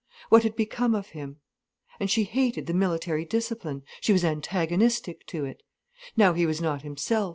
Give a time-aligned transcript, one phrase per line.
[0.29, 1.37] What had become of him?
[1.99, 5.61] And she hated the military discipline—she was antagonistic to it.
[6.17, 7.29] Now he was not himself.